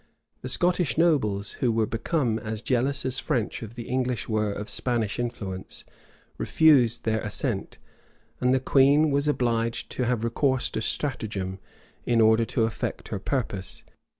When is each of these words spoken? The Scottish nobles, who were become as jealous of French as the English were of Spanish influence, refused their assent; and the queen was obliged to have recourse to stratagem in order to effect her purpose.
The 0.41 0.49
Scottish 0.49 0.97
nobles, 0.97 1.51
who 1.61 1.71
were 1.71 1.85
become 1.85 2.39
as 2.39 2.63
jealous 2.63 3.05
of 3.05 3.13
French 3.13 3.61
as 3.61 3.75
the 3.75 3.87
English 3.87 4.27
were 4.27 4.51
of 4.51 4.67
Spanish 4.67 5.19
influence, 5.19 5.85
refused 6.39 7.03
their 7.03 7.21
assent; 7.21 7.77
and 8.39 8.51
the 8.51 8.59
queen 8.59 9.11
was 9.11 9.27
obliged 9.27 9.91
to 9.91 10.05
have 10.05 10.23
recourse 10.23 10.71
to 10.71 10.81
stratagem 10.81 11.59
in 12.03 12.19
order 12.19 12.45
to 12.45 12.63
effect 12.63 13.09
her 13.09 13.19
purpose. 13.19 13.83